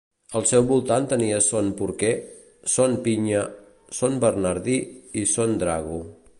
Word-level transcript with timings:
Al 0.37 0.45
seu 0.51 0.63
voltant 0.69 1.03
tenia 1.11 1.41
Son 1.47 1.69
Porquer, 1.81 2.09
Son 2.77 2.97
Pinya, 3.09 3.45
Son 4.01 4.19
Bernadí 4.27 4.81
i 5.25 5.29
Son 5.37 5.59
Drago. 5.65 6.05